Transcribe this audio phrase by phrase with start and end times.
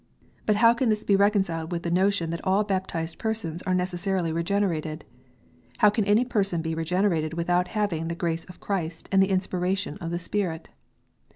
[0.47, 3.99] But how can this be reconciled with the notion that all baptized persons are neces
[4.01, 5.05] sarily regenerated?
[5.77, 9.99] How can any person be regenerated without having the "grace of Christ and the inspiration
[10.01, 10.69] of the Spirit"?